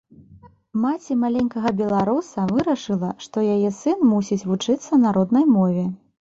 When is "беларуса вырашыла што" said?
1.81-3.45